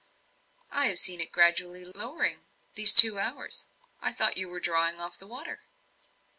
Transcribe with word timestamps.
"I 0.71 0.87
have 0.87 0.97
seen 0.97 1.21
it 1.21 1.31
gradually 1.31 1.85
lowering 1.85 2.41
these 2.73 2.91
two 2.91 3.19
hours. 3.19 3.67
I 4.01 4.11
thought 4.13 4.35
you 4.35 4.47
were 4.49 4.59
drawing 4.59 4.99
off 4.99 5.19
the 5.19 5.27
water." 5.27 5.59